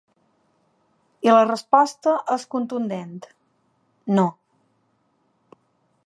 [1.27, 3.13] I la resposta és contundent:
[4.19, 4.25] no.